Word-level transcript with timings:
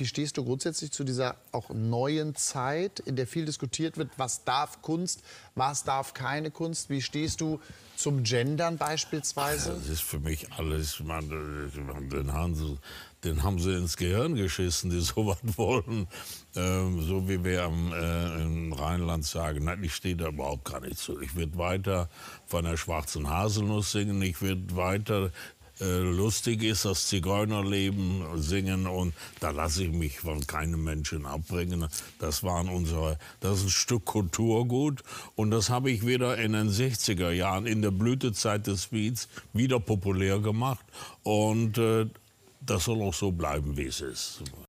Wie 0.00 0.06
stehst 0.06 0.36
du 0.36 0.44
grundsätzlich 0.44 0.90
zu 0.92 1.04
dieser 1.04 1.36
auch 1.52 1.70
neuen 1.70 2.34
Zeit, 2.34 3.00
in 3.00 3.16
der 3.16 3.26
viel 3.26 3.44
diskutiert 3.44 3.96
wird, 3.96 4.10
was 4.16 4.44
darf 4.44 4.82
Kunst, 4.82 5.22
was 5.54 5.84
darf 5.84 6.14
keine 6.14 6.50
Kunst? 6.50 6.90
Wie 6.90 7.02
stehst 7.02 7.40
du 7.40 7.60
zum 7.96 8.22
Gendern 8.22 8.76
beispielsweise? 8.76 9.74
Das 9.74 9.88
ist 9.88 10.02
für 10.02 10.18
mich 10.18 10.52
alles, 10.52 11.00
man, 11.00 11.28
den, 11.28 12.32
haben 12.32 12.54
sie, 12.54 12.78
den 13.22 13.42
haben 13.42 13.58
sie 13.58 13.74
ins 13.76 13.96
Gehirn 13.96 14.34
geschissen, 14.34 14.90
die 14.90 15.00
sowas 15.00 15.38
wollen. 15.56 16.06
Ähm, 16.56 17.02
so 17.02 17.28
wie 17.28 17.42
wir 17.44 17.64
am, 17.64 17.92
äh, 17.92 18.42
im 18.42 18.72
Rheinland 18.72 19.24
sagen, 19.24 19.64
nein, 19.64 19.82
ich 19.82 19.94
stehe 19.94 20.16
da 20.16 20.28
überhaupt 20.28 20.64
gar 20.64 20.80
nicht 20.80 20.98
zu. 20.98 21.20
Ich 21.20 21.36
werde 21.36 21.56
weiter 21.58 22.08
von 22.46 22.64
der 22.64 22.76
schwarzen 22.76 23.28
Haselnuss 23.28 23.92
singen, 23.92 24.20
ich 24.22 24.40
werde 24.42 24.76
weiter 24.76 25.30
äh, 25.80 25.98
lustig 25.98 26.62
ist, 26.62 26.84
das 26.84 27.08
Zigeunerleben 27.08 28.22
singen 28.40 28.86
und 28.86 29.14
da 29.40 29.50
lasse 29.50 29.84
ich 29.84 29.92
mich 29.92 30.20
von 30.20 30.46
keinem 30.46 30.84
Menschen 30.84 31.26
abbringen. 31.26 31.86
Das 32.18 32.42
waren 32.42 32.68
unsere, 32.68 33.18
das 33.40 33.58
ist 33.58 33.64
ein 33.64 33.70
Stück 33.70 34.04
Kulturgut 34.04 35.02
und 35.34 35.50
das 35.50 35.70
habe 35.70 35.90
ich 35.90 36.06
wieder 36.06 36.38
in 36.38 36.52
den 36.52 36.70
60er 36.70 37.30
Jahren 37.30 37.66
in 37.66 37.82
der 37.82 37.90
Blütezeit 37.90 38.66
des 38.66 38.88
Beats 38.88 39.28
wieder 39.52 39.80
populär 39.80 40.38
gemacht 40.38 40.84
und 41.22 41.78
äh, 41.78 42.06
das 42.60 42.84
soll 42.84 43.02
auch 43.02 43.14
so 43.14 43.30
bleiben, 43.30 43.76
wie 43.76 43.86
es 43.86 44.00
ist. 44.00 44.42